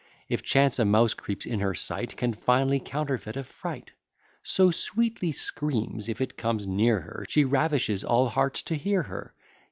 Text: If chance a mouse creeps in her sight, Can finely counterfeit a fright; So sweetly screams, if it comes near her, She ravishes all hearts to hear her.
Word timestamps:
If 0.29 0.41
chance 0.41 0.79
a 0.79 0.83
mouse 0.85 1.13
creeps 1.13 1.45
in 1.45 1.59
her 1.59 1.75
sight, 1.75 2.17
Can 2.17 2.33
finely 2.33 2.79
counterfeit 2.79 3.37
a 3.37 3.43
fright; 3.43 3.93
So 4.41 4.71
sweetly 4.71 5.31
screams, 5.31 6.09
if 6.09 6.19
it 6.21 6.37
comes 6.37 6.65
near 6.65 7.01
her, 7.01 7.23
She 7.29 7.45
ravishes 7.45 8.03
all 8.03 8.29
hearts 8.29 8.63
to 8.63 8.75
hear 8.75 9.03
her. 9.03 9.35